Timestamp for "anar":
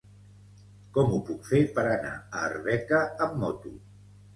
1.93-2.17